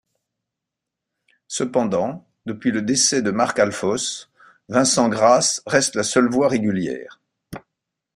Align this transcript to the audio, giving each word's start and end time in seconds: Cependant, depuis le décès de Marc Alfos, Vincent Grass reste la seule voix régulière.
Cependant, 1.47 2.27
depuis 2.47 2.71
le 2.71 2.81
décès 2.81 3.21
de 3.21 3.29
Marc 3.29 3.59
Alfos, 3.59 4.27
Vincent 4.67 5.09
Grass 5.09 5.61
reste 5.67 5.95
la 5.95 6.01
seule 6.01 6.27
voix 6.27 6.47
régulière. 6.47 7.21